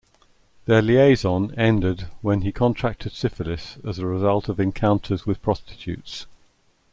[0.65, 6.25] Their liaison ended when he contracted syphilis as a result of encounters with prostitutes.